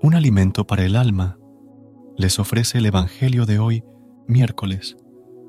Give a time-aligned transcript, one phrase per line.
[0.00, 1.40] Un alimento para el alma
[2.16, 3.82] les ofrece el Evangelio de hoy,
[4.28, 4.96] miércoles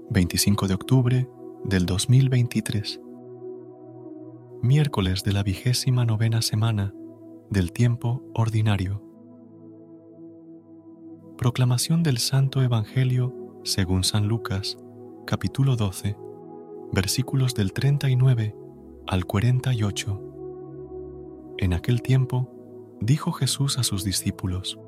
[0.09, 1.29] 25 de octubre
[1.65, 2.99] del 2023.
[4.63, 6.95] Miércoles de la vigésima novena semana
[7.51, 9.03] del tiempo ordinario.
[11.37, 14.79] Proclamación del Santo Evangelio según San Lucas,
[15.27, 16.17] capítulo 12,
[16.91, 18.55] versículos del 39
[19.05, 21.53] al 48.
[21.59, 22.58] En aquel tiempo,
[23.01, 24.79] dijo Jesús a sus discípulos,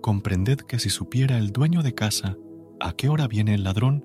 [0.00, 2.36] Comprended que si supiera el dueño de casa
[2.80, 4.04] a qué hora viene el ladrón,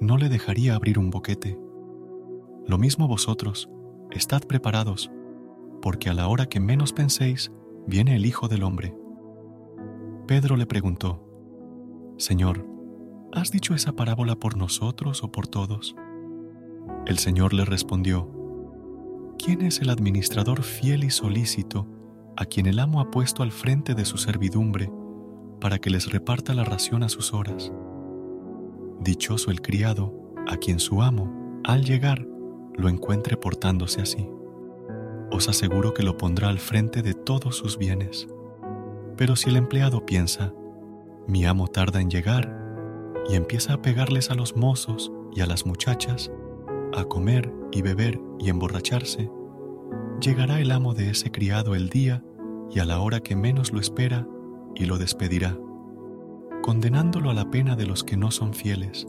[0.00, 1.58] no le dejaría abrir un boquete.
[2.66, 3.70] Lo mismo vosotros,
[4.10, 5.10] estad preparados,
[5.80, 7.50] porque a la hora que menos penséis,
[7.86, 8.94] viene el Hijo del Hombre.
[10.26, 11.26] Pedro le preguntó,
[12.18, 12.66] Señor,
[13.32, 15.96] ¿has dicho esa parábola por nosotros o por todos?
[17.06, 18.30] El Señor le respondió,
[19.38, 21.86] ¿quién es el administrador fiel y solícito
[22.36, 24.90] a quien el amo ha puesto al frente de su servidumbre
[25.60, 27.72] para que les reparta la ración a sus horas?
[29.00, 30.14] Dichoso el criado
[30.46, 32.26] a quien su amo, al llegar,
[32.76, 34.28] lo encuentre portándose así.
[35.30, 38.28] Os aseguro que lo pondrá al frente de todos sus bienes.
[39.16, 40.52] Pero si el empleado piensa,
[41.28, 42.56] mi amo tarda en llegar,
[43.28, 46.32] y empieza a pegarles a los mozos y a las muchachas,
[46.92, 49.30] a comer y beber y emborracharse,
[50.20, 52.24] llegará el amo de ese criado el día
[52.70, 54.26] y a la hora que menos lo espera
[54.74, 55.58] y lo despedirá,
[56.62, 59.06] condenándolo a la pena de los que no son fieles.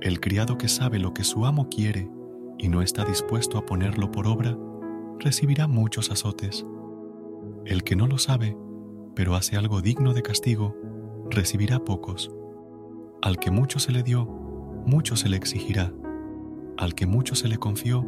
[0.00, 2.10] El criado que sabe lo que su amo quiere
[2.58, 4.56] y no está dispuesto a ponerlo por obra,
[5.18, 6.66] recibirá muchos azotes.
[7.64, 8.56] El que no lo sabe,
[9.14, 10.76] pero hace algo digno de castigo,
[11.30, 12.30] recibirá pocos.
[13.22, 15.92] Al que mucho se le dio, mucho se le exigirá.
[16.76, 18.04] Al que mucho se le confió,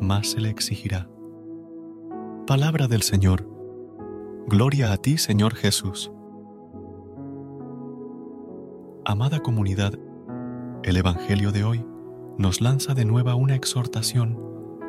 [0.00, 1.08] más se le exigirá.
[2.46, 3.51] Palabra del Señor.
[4.48, 6.10] Gloria a ti, Señor Jesús.
[9.04, 9.94] Amada comunidad,
[10.82, 11.86] el Evangelio de hoy
[12.38, 14.38] nos lanza de nuevo una exhortación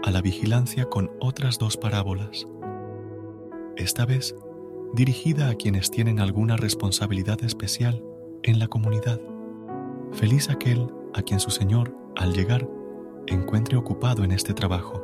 [0.04, 2.48] a la vigilancia con otras dos parábolas.
[3.78, 4.36] Esta vez
[4.94, 8.04] dirigida a quienes tienen alguna responsabilidad especial
[8.42, 9.22] en la comunidad.
[10.14, 12.68] Feliz aquel a quien su Señor, al llegar,
[13.28, 15.02] encuentre ocupado en este trabajo.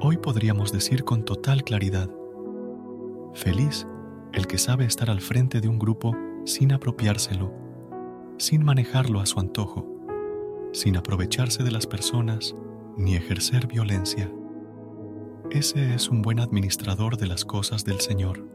[0.00, 2.10] Hoy podríamos decir con total claridad,
[3.34, 3.86] feliz
[4.32, 7.52] el que sabe estar al frente de un grupo sin apropiárselo,
[8.38, 9.86] sin manejarlo a su antojo,
[10.72, 12.54] sin aprovecharse de las personas
[12.96, 14.30] ni ejercer violencia.
[15.50, 18.46] Ese es un buen administrador de las cosas del Señor.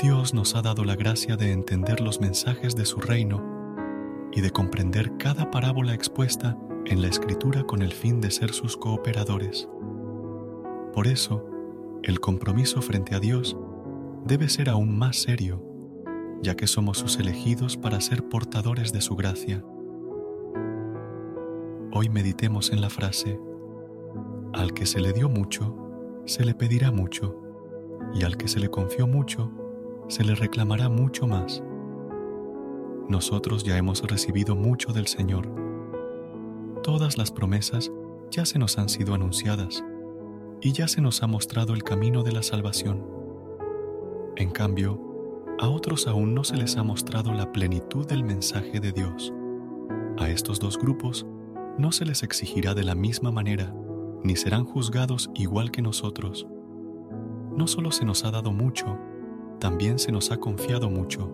[0.00, 3.42] Dios nos ha dado la gracia de entender los mensajes de su reino
[4.32, 8.76] y de comprender cada parábola expuesta en la Escritura con el fin de ser sus
[8.76, 9.68] cooperadores.
[10.92, 11.44] Por eso,
[12.08, 13.54] el compromiso frente a Dios
[14.24, 15.62] debe ser aún más serio,
[16.40, 19.62] ya que somos sus elegidos para ser portadores de su gracia.
[21.92, 23.38] Hoy meditemos en la frase,
[24.54, 25.76] al que se le dio mucho,
[26.24, 27.42] se le pedirá mucho,
[28.14, 29.52] y al que se le confió mucho,
[30.08, 31.62] se le reclamará mucho más.
[33.06, 35.46] Nosotros ya hemos recibido mucho del Señor.
[36.82, 37.92] Todas las promesas
[38.30, 39.84] ya se nos han sido anunciadas
[40.60, 43.06] y ya se nos ha mostrado el camino de la salvación.
[44.36, 45.00] En cambio,
[45.60, 49.32] a otros aún no se les ha mostrado la plenitud del mensaje de Dios.
[50.18, 51.26] A estos dos grupos
[51.78, 53.74] no se les exigirá de la misma manera,
[54.22, 56.46] ni serán juzgados igual que nosotros.
[57.56, 58.98] No solo se nos ha dado mucho,
[59.58, 61.32] también se nos ha confiado mucho.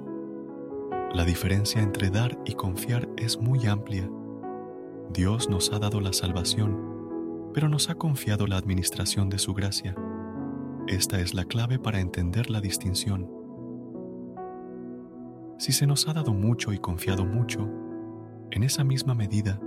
[1.12, 4.10] La diferencia entre dar y confiar es muy amplia.
[5.10, 6.93] Dios nos ha dado la salvación
[7.54, 9.94] pero nos ha confiado la administración de su gracia.
[10.88, 13.30] Esta es la clave para entender la distinción.
[15.56, 17.70] Si se nos ha dado mucho y confiado mucho,
[18.50, 19.60] en esa misma medida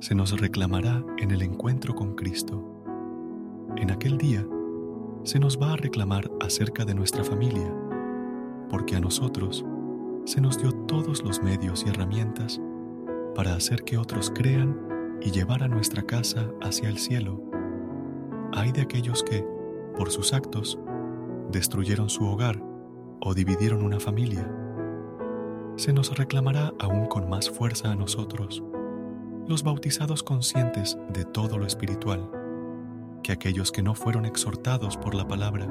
[0.00, 2.84] se nos reclamará en el encuentro con Cristo.
[3.76, 4.46] En aquel día
[5.24, 7.74] se nos va a reclamar acerca de nuestra familia,
[8.68, 9.64] porque a nosotros
[10.26, 12.60] se nos dio todos los medios y herramientas
[13.34, 14.91] para hacer que otros crean
[15.24, 17.40] y llevar a nuestra casa hacia el cielo.
[18.52, 19.46] Hay de aquellos que,
[19.96, 20.78] por sus actos,
[21.50, 22.60] destruyeron su hogar
[23.20, 24.50] o dividieron una familia.
[25.76, 28.62] Se nos reclamará aún con más fuerza a nosotros,
[29.46, 32.30] los bautizados conscientes de todo lo espiritual,
[33.22, 35.68] que aquellos que no fueron exhortados por la palabra.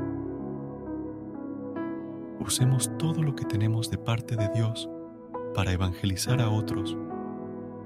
[2.40, 4.90] Usemos todo lo que tenemos de parte de Dios
[5.54, 6.98] para evangelizar a otros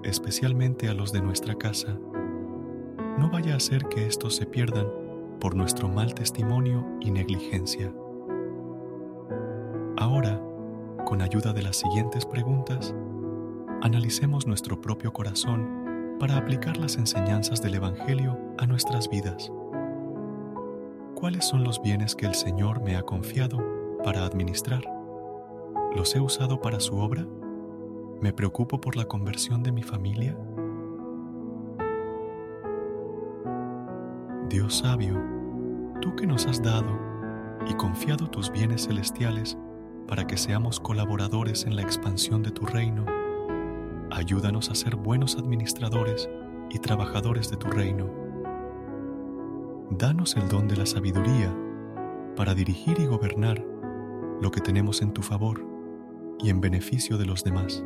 [0.06, 1.98] especialmente a los de nuestra casa.
[3.18, 4.88] No vaya a ser que estos se pierdan
[5.40, 7.94] por nuestro mal testimonio y negligencia.
[9.98, 10.42] Ahora,
[11.06, 12.94] con ayuda de las siguientes preguntas,
[13.82, 19.52] analicemos nuestro propio corazón para aplicar las enseñanzas del Evangelio a nuestras vidas.
[21.16, 23.64] ¿Cuáles son los bienes que el Señor me ha confiado
[24.04, 24.84] para administrar?
[25.96, 27.26] ¿Los he usado para su obra?
[28.22, 30.38] ¿Me preocupo por la conversión de mi familia?
[34.50, 35.22] Dios sabio,
[36.02, 36.98] tú que nos has dado
[37.68, 39.58] y confiado tus bienes celestiales
[40.08, 43.06] para que seamos colaboradores en la expansión de tu reino,
[44.12, 46.30] ayúdanos a ser buenos administradores
[46.70, 48.10] y trabajadores de tu reino.
[49.90, 51.54] Danos el don de la sabiduría
[52.38, 53.64] para dirigir y gobernar
[54.42, 55.66] lo que tenemos en tu favor
[56.40, 57.84] y en beneficio de los demás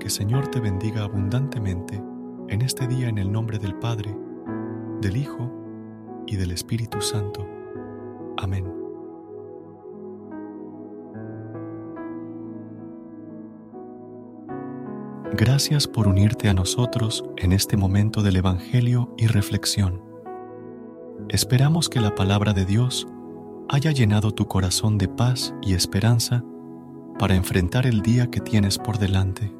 [0.00, 2.02] que Señor te bendiga abundantemente
[2.48, 4.16] en este día en el nombre del Padre,
[5.00, 5.48] del Hijo
[6.26, 7.46] y del Espíritu Santo.
[8.38, 8.66] Amén.
[15.32, 20.02] Gracias por unirte a nosotros en este momento del Evangelio y reflexión.
[21.28, 23.06] Esperamos que la palabra de Dios
[23.68, 26.42] haya llenado tu corazón de paz y esperanza
[27.18, 29.59] para enfrentar el día que tienes por delante.